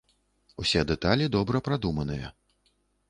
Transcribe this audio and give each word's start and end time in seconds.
Усе 0.63 0.81
дэталі 0.91 1.29
добра 1.37 1.57
прадуманыя. 1.67 2.33